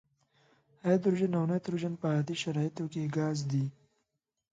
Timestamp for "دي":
3.51-3.65